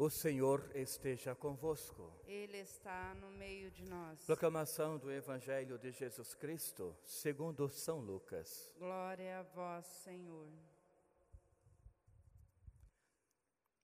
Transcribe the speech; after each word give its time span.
O 0.00 0.08
Senhor 0.08 0.70
esteja 0.76 1.34
convosco. 1.34 2.12
Ele 2.24 2.58
está 2.58 3.12
no 3.14 3.32
meio 3.32 3.68
de 3.68 3.84
nós. 3.84 4.24
Proclamação 4.24 4.96
do 4.96 5.10
Evangelho 5.10 5.76
de 5.76 5.90
Jesus 5.90 6.34
Cristo, 6.34 6.96
segundo 7.02 7.68
São 7.68 7.98
Lucas. 7.98 8.72
Glória 8.78 9.40
a 9.40 9.42
vós, 9.42 9.84
Senhor. 9.86 10.46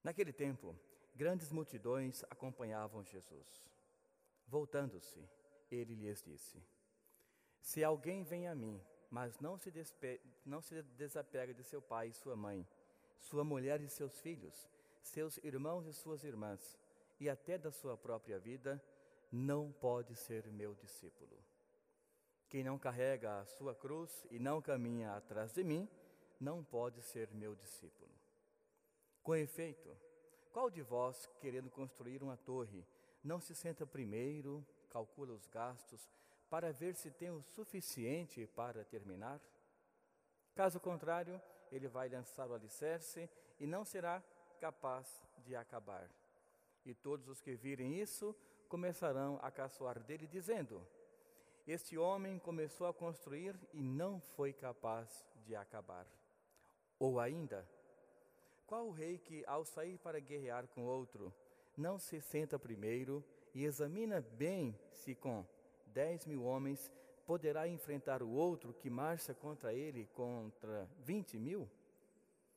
Naquele 0.04 0.32
tempo, 0.32 0.78
grandes 1.16 1.50
multidões 1.50 2.22
acompanhavam 2.30 3.02
Jesus. 3.02 3.68
Voltando-se, 4.46 5.28
ele 5.68 5.96
lhes 5.96 6.22
disse: 6.22 6.62
Se 7.60 7.82
alguém 7.82 8.22
vem 8.22 8.46
a 8.46 8.54
mim, 8.54 8.80
mas 9.10 9.40
não 9.40 9.58
se, 9.58 9.72
não 10.46 10.60
se 10.60 10.80
desapega 10.80 11.52
de 11.52 11.64
seu 11.64 11.82
pai 11.82 12.10
e 12.10 12.12
sua 12.12 12.36
mãe, 12.36 12.64
sua 13.18 13.42
mulher 13.42 13.80
e 13.80 13.88
seus 13.88 14.20
filhos, 14.20 14.70
seus 15.04 15.38
irmãos 15.38 15.86
e 15.86 15.92
suas 15.92 16.24
irmãs, 16.24 16.78
e 17.20 17.28
até 17.28 17.56
da 17.58 17.70
sua 17.70 17.96
própria 17.96 18.38
vida, 18.38 18.82
não 19.30 19.70
pode 19.72 20.14
ser 20.14 20.50
meu 20.50 20.74
discípulo. 20.74 21.36
Quem 22.48 22.64
não 22.64 22.78
carrega 22.78 23.40
a 23.40 23.46
sua 23.46 23.74
cruz 23.74 24.26
e 24.30 24.38
não 24.38 24.62
caminha 24.62 25.14
atrás 25.14 25.52
de 25.52 25.62
mim, 25.64 25.88
não 26.40 26.64
pode 26.64 27.02
ser 27.02 27.30
meu 27.32 27.54
discípulo. 27.54 28.10
Com 29.22 29.34
efeito, 29.34 29.96
qual 30.52 30.70
de 30.70 30.82
vós, 30.82 31.28
querendo 31.40 31.70
construir 31.70 32.22
uma 32.22 32.36
torre, 32.36 32.86
não 33.22 33.40
se 33.40 33.54
senta 33.54 33.86
primeiro, 33.86 34.64
calcula 34.90 35.32
os 35.32 35.46
gastos, 35.46 36.08
para 36.48 36.72
ver 36.72 36.94
se 36.94 37.10
tem 37.10 37.30
o 37.30 37.42
suficiente 37.42 38.46
para 38.46 38.84
terminar? 38.84 39.40
Caso 40.54 40.78
contrário, 40.78 41.40
ele 41.72 41.88
vai 41.88 42.08
lançar 42.08 42.48
o 42.48 42.54
alicerce 42.54 43.28
e 43.58 43.66
não 43.66 43.84
será 43.84 44.22
capaz 44.64 45.06
de 45.44 45.54
acabar. 45.54 46.10
E 46.86 46.94
todos 46.94 47.28
os 47.28 47.42
que 47.42 47.54
virem 47.54 48.00
isso 48.00 48.34
começarão 48.66 49.38
a 49.42 49.50
caçoar 49.50 50.02
dele, 50.02 50.26
dizendo: 50.26 50.80
Este 51.66 51.98
homem 51.98 52.38
começou 52.38 52.86
a 52.86 52.94
construir 52.94 53.54
e 53.74 53.82
não 53.82 54.18
foi 54.20 54.54
capaz 54.54 55.22
de 55.44 55.54
acabar. 55.54 56.06
Ou 56.98 57.20
ainda, 57.20 57.68
qual 58.66 58.86
o 58.86 58.90
rei 58.90 59.18
que, 59.18 59.44
ao 59.46 59.66
sair 59.66 59.98
para 59.98 60.18
guerrear 60.18 60.66
com 60.68 60.86
outro, 60.86 61.30
não 61.76 61.98
se 61.98 62.18
senta 62.22 62.58
primeiro 62.58 63.22
e 63.52 63.64
examina 63.64 64.22
bem 64.22 64.74
se 64.92 65.14
com 65.14 65.44
dez 65.88 66.24
mil 66.24 66.42
homens 66.42 66.90
poderá 67.26 67.68
enfrentar 67.68 68.22
o 68.22 68.30
outro 68.30 68.72
que 68.72 68.88
marcha 68.88 69.34
contra 69.34 69.74
ele 69.74 70.08
contra 70.14 70.88
vinte 71.00 71.38
mil? 71.38 71.68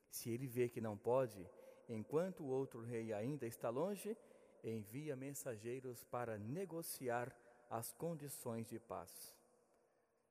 Se 0.10 0.30
ele 0.30 0.48
vê 0.48 0.70
que 0.70 0.80
não 0.80 0.98
pode, 0.98 1.46
enquanto 1.88 2.44
o 2.44 2.48
outro 2.48 2.82
rei 2.82 3.14
ainda 3.14 3.46
está 3.46 3.70
longe, 3.70 4.18
envia 4.64 5.16
mensageiros 5.16 6.04
para 6.04 6.38
negociar 6.38 7.34
as 7.70 7.94
condições 7.94 8.68
de 8.68 8.80
paz. 8.80 9.36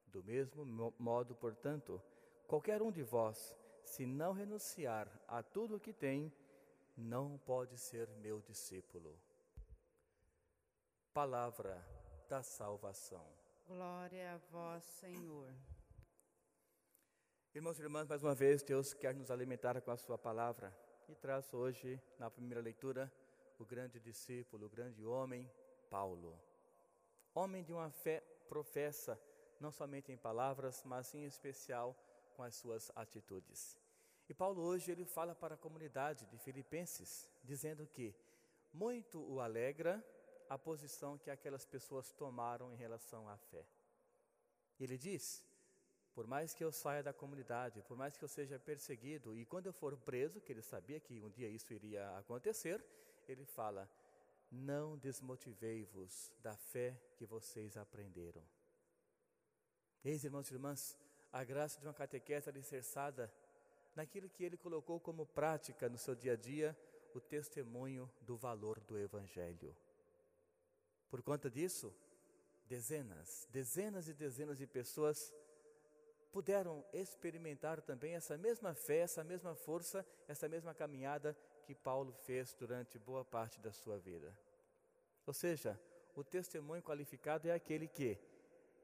Do 0.06 0.22
mesmo 0.22 0.64
modo, 0.98 1.34
portanto, 1.34 2.02
qualquer 2.46 2.82
um 2.82 2.90
de 2.90 3.02
vós, 3.02 3.56
se 3.84 4.06
não 4.06 4.32
renunciar 4.32 5.08
a 5.26 5.42
tudo 5.42 5.76
o 5.76 5.80
que 5.80 5.92
tem, 5.92 6.32
não 6.96 7.38
pode 7.38 7.76
ser 7.78 8.08
meu 8.16 8.40
discípulo. 8.40 9.18
Palavra 11.12 11.84
da 12.28 12.42
salvação. 12.42 13.26
Glória 13.66 14.34
a 14.34 14.36
vós, 14.50 14.84
Senhor. 14.84 15.52
Irmãos 17.54 17.78
e 17.78 17.82
irmãs, 17.82 18.06
mais 18.06 18.22
uma 18.22 18.34
vez, 18.34 18.62
Deus 18.62 18.92
quer 18.92 19.14
nos 19.14 19.30
alimentar 19.30 19.80
com 19.80 19.90
a 19.90 19.96
Sua 19.96 20.18
palavra 20.18 20.85
e 21.08 21.14
traz 21.14 21.52
hoje, 21.54 22.00
na 22.18 22.30
primeira 22.30 22.60
leitura, 22.60 23.12
o 23.58 23.64
grande 23.64 24.00
discípulo, 24.00 24.66
o 24.66 24.68
grande 24.68 25.04
homem, 25.04 25.50
Paulo. 25.88 26.38
Homem 27.34 27.62
de 27.62 27.72
uma 27.72 27.90
fé 27.90 28.20
professa, 28.48 29.20
não 29.60 29.70
somente 29.70 30.10
em 30.10 30.16
palavras, 30.16 30.82
mas 30.84 31.14
em 31.14 31.24
especial 31.24 31.96
com 32.34 32.42
as 32.42 32.56
suas 32.56 32.90
atitudes. 32.96 33.78
E 34.28 34.34
Paulo 34.34 34.62
hoje 34.62 34.90
ele 34.90 35.04
fala 35.04 35.34
para 35.34 35.54
a 35.54 35.58
comunidade 35.58 36.26
de 36.26 36.38
Filipenses, 36.38 37.30
dizendo 37.44 37.86
que 37.86 38.14
muito 38.72 39.20
o 39.20 39.40
alegra 39.40 40.04
a 40.48 40.58
posição 40.58 41.18
que 41.18 41.30
aquelas 41.30 41.64
pessoas 41.64 42.12
tomaram 42.12 42.72
em 42.72 42.76
relação 42.76 43.28
à 43.28 43.36
fé. 43.36 43.64
Ele 44.78 44.98
diz: 44.98 45.42
por 46.16 46.26
mais 46.26 46.54
que 46.54 46.64
eu 46.64 46.72
saia 46.72 47.02
da 47.02 47.12
comunidade, 47.12 47.82
por 47.82 47.94
mais 47.94 48.16
que 48.16 48.24
eu 48.24 48.28
seja 48.28 48.58
perseguido, 48.58 49.36
e 49.36 49.44
quando 49.44 49.66
eu 49.66 49.72
for 49.74 49.94
preso, 49.98 50.40
que 50.40 50.50
ele 50.50 50.62
sabia 50.62 50.98
que 50.98 51.20
um 51.20 51.28
dia 51.28 51.46
isso 51.46 51.74
iria 51.74 52.16
acontecer, 52.16 52.82
ele 53.28 53.44
fala: 53.44 53.86
Não 54.50 54.96
desmotivei-vos 54.96 56.32
da 56.42 56.56
fé 56.56 56.98
que 57.16 57.26
vocês 57.26 57.76
aprenderam. 57.76 58.42
Eis, 60.02 60.24
irmãos 60.24 60.50
e 60.50 60.54
irmãs, 60.54 60.96
a 61.30 61.44
graça 61.44 61.78
de 61.78 61.86
uma 61.86 61.92
catequese 61.92 62.48
alicerçada 62.48 63.30
naquilo 63.94 64.30
que 64.30 64.42
ele 64.42 64.56
colocou 64.56 64.98
como 64.98 65.26
prática 65.26 65.86
no 65.86 65.98
seu 65.98 66.14
dia 66.14 66.32
a 66.32 66.36
dia, 66.36 66.74
o 67.12 67.20
testemunho 67.20 68.10
do 68.22 68.38
valor 68.38 68.80
do 68.80 68.98
Evangelho. 68.98 69.76
Por 71.10 71.22
conta 71.22 71.50
disso, 71.50 71.94
dezenas, 72.66 73.46
dezenas 73.50 74.08
e 74.08 74.14
dezenas 74.14 74.56
de 74.56 74.66
pessoas 74.66 75.30
puderam 76.32 76.84
experimentar 76.92 77.80
também 77.80 78.14
essa 78.14 78.36
mesma 78.36 78.74
fé, 78.74 78.98
essa 78.98 79.24
mesma 79.24 79.54
força, 79.54 80.06
essa 80.28 80.48
mesma 80.48 80.74
caminhada 80.74 81.36
que 81.64 81.74
Paulo 81.74 82.12
fez 82.12 82.54
durante 82.54 82.98
boa 82.98 83.24
parte 83.24 83.60
da 83.60 83.72
sua 83.72 83.98
vida. 83.98 84.36
Ou 85.26 85.32
seja, 85.32 85.78
o 86.14 86.22
testemunho 86.22 86.82
qualificado 86.82 87.48
é 87.48 87.52
aquele 87.52 87.88
que, 87.88 88.18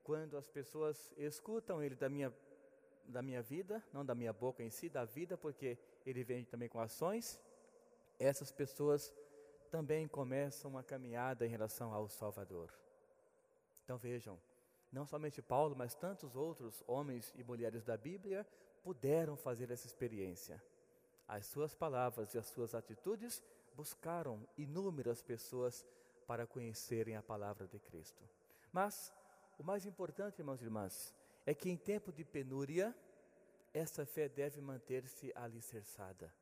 quando 0.02 0.36
as 0.36 0.48
pessoas 0.48 1.12
escutam 1.16 1.82
ele 1.82 1.94
da 1.94 2.08
minha, 2.08 2.32
da 3.06 3.22
minha 3.22 3.40
vida, 3.42 3.82
não 3.92 4.04
da 4.04 4.14
minha 4.14 4.32
boca 4.32 4.62
em 4.62 4.70
si, 4.70 4.88
da 4.88 5.04
vida, 5.04 5.36
porque 5.36 5.78
ele 6.04 6.24
vem 6.24 6.44
também 6.44 6.68
com 6.68 6.80
ações, 6.80 7.40
essas 8.18 8.50
pessoas 8.50 9.14
também 9.70 10.06
começam 10.06 10.70
uma 10.70 10.82
caminhada 10.82 11.46
em 11.46 11.50
relação 11.50 11.94
ao 11.94 12.08
Salvador. 12.08 12.70
Então 13.84 13.96
vejam, 13.96 14.38
não 14.92 15.06
somente 15.06 15.40
Paulo, 15.40 15.74
mas 15.74 15.94
tantos 15.94 16.36
outros 16.36 16.84
homens 16.86 17.32
e 17.34 17.42
mulheres 17.42 17.82
da 17.82 17.96
Bíblia 17.96 18.46
puderam 18.82 19.36
fazer 19.36 19.70
essa 19.70 19.86
experiência. 19.86 20.62
As 21.26 21.46
suas 21.46 21.74
palavras 21.74 22.34
e 22.34 22.38
as 22.38 22.46
suas 22.46 22.74
atitudes 22.74 23.42
buscaram 23.74 24.46
inúmeras 24.56 25.22
pessoas 25.22 25.86
para 26.26 26.46
conhecerem 26.46 27.16
a 27.16 27.22
palavra 27.22 27.66
de 27.66 27.78
Cristo. 27.78 28.22
Mas 28.70 29.12
o 29.58 29.62
mais 29.62 29.86
importante, 29.86 30.40
irmãos 30.40 30.60
e 30.60 30.64
irmãs, 30.64 31.14
é 31.46 31.54
que 31.54 31.70
em 31.70 31.76
tempo 31.76 32.12
de 32.12 32.24
penúria, 32.24 32.94
essa 33.72 34.04
fé 34.04 34.28
deve 34.28 34.60
manter-se 34.60 35.32
alicerçada. 35.34 36.32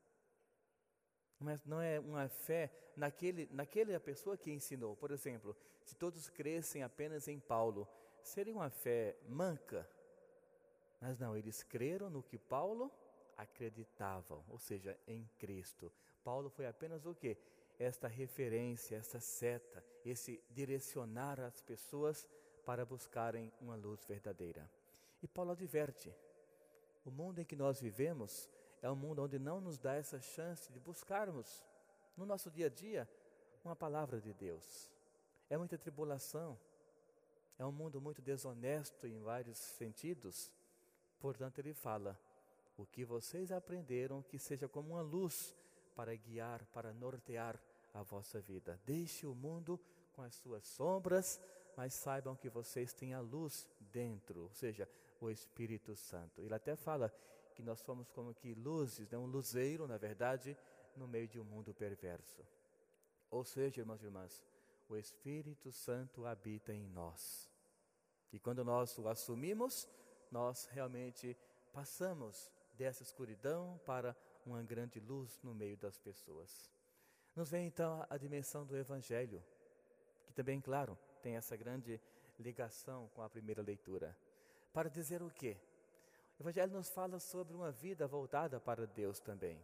Mas 1.39 1.63
não 1.65 1.81
é 1.81 1.99
uma 1.99 2.27
fé 2.27 2.69
naquele, 2.95 3.47
naquela 3.51 3.99
pessoa 3.99 4.37
que 4.37 4.51
ensinou. 4.51 4.95
Por 4.95 5.11
exemplo, 5.11 5.55
se 5.83 5.95
todos 5.95 6.29
crescem 6.29 6.83
apenas 6.83 7.27
em 7.27 7.39
Paulo, 7.39 7.87
seria 8.23 8.53
uma 8.53 8.69
fé 8.69 9.17
manca. 9.27 9.87
Mas 10.99 11.17
não, 11.17 11.35
eles 11.35 11.63
creram 11.63 12.09
no 12.09 12.21
que 12.21 12.37
Paulo 12.37 12.91
acreditavam, 13.35 14.43
ou 14.47 14.59
seja, 14.59 14.97
em 15.07 15.27
Cristo. 15.39 15.91
Paulo 16.23 16.49
foi 16.49 16.67
apenas 16.67 17.05
o 17.05 17.15
que? 17.15 17.37
Esta 17.79 18.07
referência, 18.07 18.95
esta 18.95 19.19
seta, 19.19 19.83
esse 20.05 20.43
direcionar 20.51 21.39
as 21.39 21.61
pessoas 21.61 22.27
para 22.63 22.85
buscarem 22.85 23.51
uma 23.59 23.75
luz 23.75 24.05
verdadeira. 24.05 24.69
E 25.23 25.27
Paulo 25.27 25.51
adverte: 25.51 26.13
o 27.03 27.09
mundo 27.09 27.39
em 27.39 27.45
que 27.45 27.55
nós 27.55 27.81
vivemos 27.81 28.49
é 28.81 28.89
um 28.89 28.95
mundo 28.95 29.23
onde 29.23 29.39
não 29.39 29.59
nos 29.59 29.79
dá 29.79 29.95
essa 29.95 30.19
chance 30.19 30.71
de 30.71 30.79
buscarmos 30.79 31.63
no 32.15 32.25
nosso 32.25 32.51
dia 32.51 32.67
a 32.67 32.69
dia 32.69 33.09
uma 33.63 33.75
palavra 33.75 34.19
de 34.19 34.33
Deus. 34.33 34.91
É 35.49 35.57
muita 35.57 35.77
tribulação, 35.77 36.57
é 37.57 37.65
um 37.65 37.71
mundo 37.71 38.01
muito 38.01 38.21
desonesto 38.21 39.07
em 39.07 39.19
vários 39.19 39.57
sentidos. 39.57 40.51
Portanto, 41.19 41.59
ele 41.59 41.73
fala: 41.73 42.19
o 42.77 42.85
que 42.85 43.05
vocês 43.05 43.51
aprenderam, 43.51 44.23
que 44.23 44.39
seja 44.39 44.67
como 44.67 44.93
uma 44.93 45.01
luz 45.01 45.55
para 45.95 46.15
guiar, 46.15 46.65
para 46.67 46.93
nortear 46.93 47.61
a 47.93 48.01
vossa 48.01 48.39
vida. 48.39 48.79
Deixe 48.85 49.27
o 49.27 49.35
mundo 49.35 49.79
com 50.13 50.21
as 50.21 50.35
suas 50.35 50.65
sombras, 50.65 51.39
mas 51.75 51.93
saibam 51.93 52.35
que 52.35 52.49
vocês 52.49 52.93
têm 52.93 53.13
a 53.13 53.19
luz 53.19 53.67
dentro, 53.79 54.43
ou 54.43 54.53
seja, 54.53 54.89
o 55.19 55.29
Espírito 55.29 55.95
Santo. 55.95 56.41
Ele 56.41 56.53
até 56.53 56.75
fala 56.75 57.13
que 57.53 57.61
nós 57.61 57.79
somos 57.79 58.09
como 58.09 58.33
que 58.33 58.53
luzes, 58.53 59.09
né? 59.09 59.17
um 59.17 59.25
luzeiro, 59.25 59.87
na 59.87 59.97
verdade, 59.97 60.57
no 60.95 61.07
meio 61.07 61.27
de 61.27 61.39
um 61.39 61.43
mundo 61.43 61.73
perverso. 61.73 62.41
Ou 63.29 63.43
seja, 63.43 63.81
irmãos 63.81 64.01
e 64.01 64.05
irmãs, 64.05 64.43
o 64.91 64.97
Espírito 64.97 65.71
Santo 65.71 66.25
habita 66.25 66.73
em 66.73 66.85
nós. 66.89 67.49
E 68.31 68.37
quando 68.37 68.63
nós 68.63 68.97
o 68.97 69.07
assumimos, 69.07 69.87
nós 70.29 70.65
realmente 70.65 71.37
passamos 71.71 72.51
dessa 72.73 73.01
escuridão 73.01 73.79
para 73.85 74.15
uma 74.45 74.61
grande 74.61 74.99
luz 74.99 75.39
no 75.43 75.53
meio 75.53 75.77
das 75.77 75.97
pessoas. 75.97 76.69
Nos 77.33 77.49
vem 77.49 77.67
então 77.67 78.05
a 78.09 78.17
dimensão 78.17 78.65
do 78.65 78.75
Evangelho, 78.75 79.41
que 80.25 80.33
também, 80.33 80.59
claro, 80.59 80.97
tem 81.21 81.37
essa 81.37 81.55
grande 81.55 82.01
ligação 82.37 83.07
com 83.13 83.21
a 83.21 83.29
primeira 83.29 83.61
leitura. 83.61 84.17
Para 84.73 84.89
dizer 84.89 85.23
o 85.23 85.29
quê? 85.29 85.55
O 86.37 86.43
Evangelho 86.43 86.73
nos 86.73 86.89
fala 86.89 87.17
sobre 87.17 87.55
uma 87.55 87.71
vida 87.71 88.07
voltada 88.07 88.59
para 88.59 88.85
Deus 88.85 89.21
também. 89.21 89.57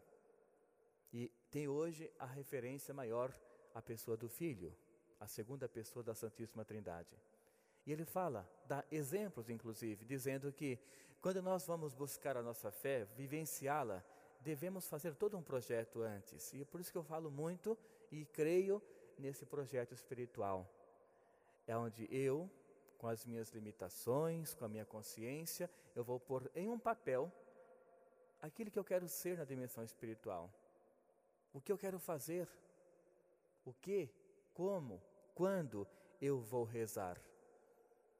E 1.11 1.29
tem 1.49 1.67
hoje 1.67 2.09
a 2.17 2.25
referência 2.25 2.93
maior 2.93 3.33
à 3.73 3.81
pessoa 3.81 4.15
do 4.15 4.29
Filho, 4.29 4.73
a 5.19 5.27
segunda 5.27 5.67
pessoa 5.67 6.03
da 6.03 6.13
Santíssima 6.13 6.63
Trindade. 6.65 7.15
E 7.85 7.91
ele 7.91 8.05
fala, 8.05 8.49
dá 8.65 8.83
exemplos 8.91 9.49
inclusive, 9.49 10.05
dizendo 10.05 10.51
que 10.51 10.79
quando 11.21 11.41
nós 11.41 11.65
vamos 11.65 11.93
buscar 11.93 12.37
a 12.37 12.43
nossa 12.43 12.71
fé, 12.71 13.05
vivenciá-la, 13.15 14.03
devemos 14.41 14.87
fazer 14.87 15.15
todo 15.15 15.37
um 15.37 15.41
projeto 15.41 16.01
antes. 16.01 16.53
E 16.53 16.61
é 16.61 16.65
por 16.65 16.79
isso 16.79 16.91
que 16.91 16.97
eu 16.97 17.03
falo 17.03 17.31
muito 17.31 17.77
e 18.11 18.25
creio 18.25 18.81
nesse 19.17 19.45
projeto 19.45 19.93
espiritual. 19.93 20.69
É 21.65 21.75
onde 21.75 22.07
eu, 22.13 22.49
com 22.97 23.07
as 23.07 23.25
minhas 23.25 23.49
limitações, 23.49 24.53
com 24.53 24.65
a 24.65 24.69
minha 24.69 24.85
consciência, 24.85 25.69
eu 25.95 26.03
vou 26.03 26.19
pôr 26.19 26.49
em 26.55 26.69
um 26.69 26.79
papel 26.79 27.31
aquilo 28.41 28.71
que 28.71 28.79
eu 28.79 28.83
quero 28.83 29.07
ser 29.07 29.37
na 29.37 29.43
dimensão 29.43 29.83
espiritual. 29.83 30.51
O 31.51 31.59
que 31.59 31.71
eu 31.71 31.77
quero 31.77 31.99
fazer? 31.99 32.47
O 33.65 33.73
que, 33.73 34.09
como, 34.57 34.99
quando 35.35 35.87
eu 36.19 36.39
vou 36.39 36.63
rezar? 36.63 37.21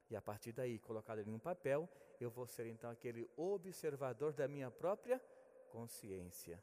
E 0.08 0.14
a 0.14 0.22
partir 0.22 0.52
daí, 0.52 0.78
colocado 0.78 1.18
em 1.18 1.34
um 1.34 1.38
papel, 1.38 1.88
eu 2.20 2.30
vou 2.30 2.46
ser 2.46 2.66
então 2.66 2.88
aquele 2.88 3.28
observador 3.36 4.32
da 4.32 4.46
minha 4.46 4.70
própria 4.70 5.20
consciência. 5.68 6.62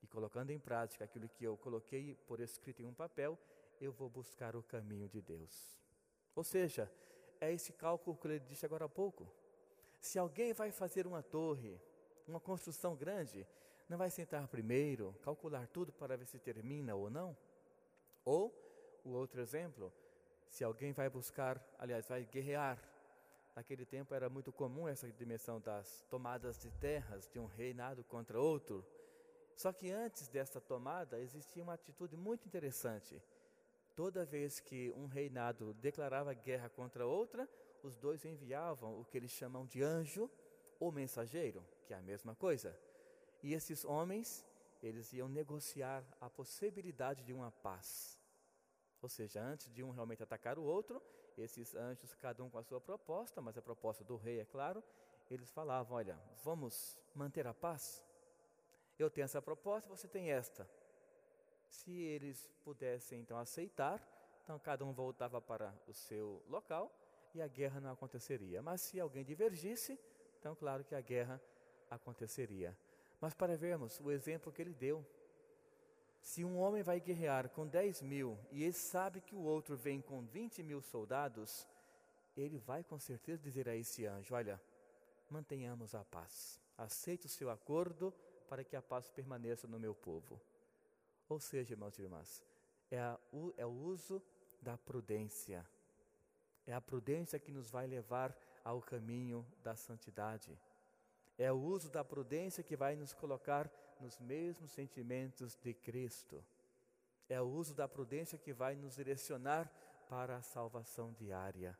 E 0.00 0.06
colocando 0.06 0.50
em 0.50 0.60
prática 0.60 1.04
aquilo 1.04 1.28
que 1.28 1.42
eu 1.42 1.56
coloquei 1.56 2.14
por 2.28 2.38
escrito 2.38 2.82
em 2.82 2.86
um 2.86 2.94
papel, 2.94 3.36
eu 3.80 3.90
vou 3.90 4.08
buscar 4.08 4.54
o 4.54 4.62
caminho 4.62 5.08
de 5.08 5.20
Deus. 5.20 5.76
Ou 6.36 6.44
seja, 6.44 6.88
é 7.40 7.52
esse 7.52 7.72
cálculo 7.72 8.16
que 8.16 8.28
ele 8.28 8.38
disse 8.38 8.64
agora 8.64 8.84
há 8.84 8.88
pouco. 8.88 9.26
Se 10.00 10.20
alguém 10.20 10.52
vai 10.52 10.70
fazer 10.70 11.04
uma 11.04 11.20
torre, 11.20 11.80
uma 12.28 12.38
construção 12.38 12.94
grande, 12.94 13.44
não 13.88 13.98
vai 13.98 14.08
sentar 14.08 14.46
primeiro, 14.46 15.12
calcular 15.20 15.66
tudo 15.66 15.92
para 15.92 16.16
ver 16.16 16.26
se 16.26 16.38
termina 16.38 16.94
ou 16.94 17.10
não? 17.10 17.36
Ou, 18.24 18.69
o 19.04 19.10
outro 19.10 19.40
exemplo, 19.40 19.92
se 20.48 20.64
alguém 20.64 20.92
vai 20.92 21.08
buscar, 21.08 21.62
aliás, 21.78 22.08
vai 22.08 22.24
guerrear, 22.24 22.78
naquele 23.54 23.84
tempo 23.84 24.14
era 24.14 24.28
muito 24.28 24.52
comum 24.52 24.88
essa 24.88 25.10
dimensão 25.10 25.60
das 25.60 26.04
tomadas 26.10 26.58
de 26.58 26.70
terras 26.72 27.28
de 27.28 27.38
um 27.38 27.46
reinado 27.46 28.02
contra 28.04 28.40
outro. 28.40 28.84
Só 29.56 29.72
que 29.72 29.90
antes 29.90 30.28
dessa 30.28 30.60
tomada 30.60 31.18
existia 31.20 31.62
uma 31.62 31.74
atitude 31.74 32.16
muito 32.16 32.46
interessante. 32.46 33.22
Toda 33.94 34.24
vez 34.24 34.60
que 34.60 34.90
um 34.96 35.06
reinado 35.06 35.74
declarava 35.74 36.32
guerra 36.32 36.68
contra 36.68 37.06
outra, 37.06 37.48
os 37.82 37.96
dois 37.96 38.24
enviavam 38.24 38.98
o 39.00 39.04
que 39.04 39.16
eles 39.18 39.30
chamam 39.30 39.66
de 39.66 39.82
anjo 39.82 40.30
ou 40.78 40.90
mensageiro, 40.90 41.64
que 41.86 41.92
é 41.92 41.96
a 41.96 42.02
mesma 42.02 42.34
coisa. 42.34 42.76
E 43.42 43.54
esses 43.54 43.84
homens, 43.84 44.46
eles 44.82 45.12
iam 45.12 45.28
negociar 45.28 46.04
a 46.20 46.28
possibilidade 46.28 47.22
de 47.22 47.32
uma 47.32 47.50
paz. 47.50 48.19
Ou 49.02 49.08
seja, 49.08 49.42
antes 49.42 49.72
de 49.72 49.82
um 49.82 49.90
realmente 49.90 50.22
atacar 50.22 50.58
o 50.58 50.62
outro, 50.62 51.02
esses 51.36 51.74
anjos, 51.74 52.14
cada 52.14 52.44
um 52.44 52.50
com 52.50 52.58
a 52.58 52.62
sua 52.62 52.80
proposta, 52.80 53.40
mas 53.40 53.56
a 53.56 53.62
proposta 53.62 54.04
do 54.04 54.16
rei, 54.16 54.40
é 54.40 54.44
claro, 54.44 54.82
eles 55.30 55.50
falavam: 55.50 55.96
Olha, 55.96 56.18
vamos 56.44 56.98
manter 57.14 57.46
a 57.46 57.54
paz? 57.54 58.04
Eu 58.98 59.10
tenho 59.10 59.24
essa 59.24 59.40
proposta, 59.40 59.88
você 59.88 60.06
tem 60.06 60.30
esta. 60.30 60.68
Se 61.68 61.90
eles 61.92 62.50
pudessem 62.62 63.20
então 63.20 63.38
aceitar, 63.38 64.04
então 64.42 64.58
cada 64.58 64.84
um 64.84 64.92
voltava 64.92 65.40
para 65.40 65.74
o 65.86 65.94
seu 65.94 66.42
local 66.48 66.92
e 67.32 67.40
a 67.40 67.46
guerra 67.46 67.80
não 67.80 67.92
aconteceria. 67.92 68.60
Mas 68.60 68.80
se 68.80 69.00
alguém 69.00 69.24
divergisse, 69.24 69.98
então 70.38 70.54
claro 70.54 70.84
que 70.84 70.94
a 70.94 71.00
guerra 71.00 71.40
aconteceria. 71.88 72.76
Mas 73.20 73.34
para 73.34 73.56
vermos 73.56 74.00
o 74.00 74.10
exemplo 74.10 74.52
que 74.52 74.60
ele 74.60 74.74
deu, 74.74 75.06
se 76.20 76.44
um 76.44 76.58
homem 76.58 76.82
vai 76.82 77.00
guerrear 77.00 77.48
com 77.48 77.66
10 77.66 78.02
mil 78.02 78.38
e 78.50 78.62
ele 78.62 78.72
sabe 78.72 79.20
que 79.20 79.34
o 79.34 79.40
outro 79.40 79.76
vem 79.76 80.00
com 80.00 80.22
20 80.22 80.62
mil 80.62 80.82
soldados, 80.82 81.66
ele 82.36 82.58
vai 82.58 82.84
com 82.84 82.98
certeza 82.98 83.42
dizer 83.42 83.68
a 83.68 83.74
esse 83.74 84.06
anjo: 84.06 84.34
Olha, 84.34 84.60
mantenhamos 85.28 85.94
a 85.94 86.04
paz, 86.04 86.60
aceite 86.76 87.26
o 87.26 87.28
seu 87.28 87.50
acordo 87.50 88.12
para 88.48 88.64
que 88.64 88.76
a 88.76 88.82
paz 88.82 89.08
permaneça 89.08 89.66
no 89.66 89.78
meu 89.78 89.94
povo. 89.94 90.40
Ou 91.28 91.38
seja, 91.38 91.74
irmãos 91.74 91.98
e 91.98 92.02
irmãs, 92.02 92.44
é, 92.90 92.98
a, 92.98 93.18
é 93.56 93.64
o 93.64 93.70
uso 93.70 94.22
da 94.60 94.76
prudência. 94.76 95.66
É 96.66 96.72
a 96.72 96.80
prudência 96.80 97.38
que 97.38 97.50
nos 97.50 97.70
vai 97.70 97.86
levar 97.86 98.36
ao 98.64 98.82
caminho 98.82 99.46
da 99.62 99.74
santidade. 99.74 100.58
É 101.38 101.50
o 101.50 101.56
uso 101.56 101.88
da 101.88 102.04
prudência 102.04 102.62
que 102.62 102.76
vai 102.76 102.94
nos 102.96 103.14
colocar 103.14 103.70
nos 104.00 104.18
mesmos 104.18 104.70
sentimentos 104.70 105.56
de 105.56 105.74
Cristo. 105.74 106.44
É 107.28 107.40
o 107.40 107.46
uso 107.46 107.74
da 107.74 107.86
prudência 107.86 108.38
que 108.38 108.52
vai 108.52 108.74
nos 108.74 108.96
direcionar 108.96 109.70
para 110.08 110.36
a 110.36 110.42
salvação 110.42 111.12
diária. 111.12 111.78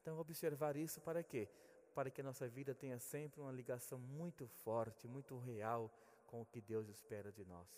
Então, 0.00 0.18
observar 0.18 0.76
isso 0.76 1.00
para 1.00 1.22
quê? 1.22 1.48
Para 1.94 2.10
que 2.10 2.20
a 2.20 2.24
nossa 2.24 2.46
vida 2.46 2.74
tenha 2.74 2.98
sempre 2.98 3.40
uma 3.40 3.50
ligação 3.50 3.98
muito 3.98 4.46
forte, 4.46 5.08
muito 5.08 5.36
real 5.38 5.90
com 6.26 6.40
o 6.40 6.46
que 6.46 6.60
Deus 6.60 6.88
espera 6.88 7.32
de 7.32 7.44
nós. 7.44 7.68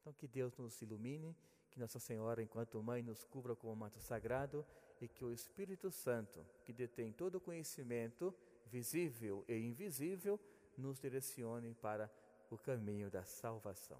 Então, 0.00 0.12
que 0.14 0.26
Deus 0.26 0.56
nos 0.56 0.80
ilumine, 0.80 1.36
que 1.70 1.78
Nossa 1.78 1.98
Senhora, 1.98 2.42
enquanto 2.42 2.82
mãe, 2.82 3.02
nos 3.02 3.24
cubra 3.24 3.54
com 3.54 3.72
o 3.72 3.76
manto 3.76 4.00
sagrado 4.00 4.64
e 5.00 5.08
que 5.08 5.24
o 5.24 5.32
Espírito 5.32 5.90
Santo, 5.90 6.46
que 6.64 6.72
detém 6.72 7.12
todo 7.12 7.36
o 7.36 7.40
conhecimento, 7.40 8.34
visível 8.66 9.44
e 9.48 9.56
invisível, 9.58 10.40
nos 10.76 10.98
direcione 10.98 11.74
para 11.74 12.10
o 12.52 12.58
caminho 12.58 13.10
da 13.10 13.24
salvação. 13.24 13.98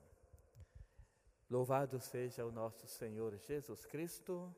Louvado 1.50 1.98
seja 2.00 2.44
o 2.44 2.52
nosso 2.52 2.86
Senhor 2.86 3.36
Jesus 3.38 3.86
Cristo. 3.86 4.50